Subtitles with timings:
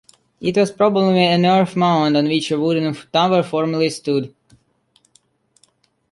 [0.39, 4.33] It was probably an earth mound on which a wooden tower formerly stood.